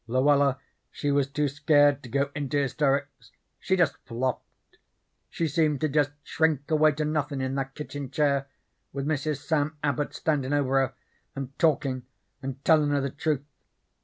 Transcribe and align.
Luella 0.07 0.57
she 0.89 1.11
was 1.11 1.27
too 1.29 1.47
scared 1.47 2.01
to 2.01 2.09
go 2.09 2.31
into 2.33 2.57
hysterics. 2.57 3.31
She 3.59 3.75
jest 3.77 3.97
flopped. 4.05 4.79
She 5.29 5.47
seemed 5.47 5.79
to 5.81 5.89
jest 5.89 6.09
shrink 6.23 6.71
away 6.71 6.93
to 6.93 7.05
nothin' 7.05 7.39
in 7.39 7.53
that 7.53 7.75
kitchen 7.75 8.09
chair, 8.09 8.47
with 8.91 9.05
Mrs. 9.05 9.45
Sam 9.45 9.77
Abbot 9.83 10.15
standin' 10.15 10.53
over 10.53 10.79
her 10.87 10.93
and 11.35 11.55
talkin' 11.59 12.01
and 12.41 12.65
tellin' 12.65 12.89
her 12.89 12.99
the 13.01 13.11
truth. 13.11 13.45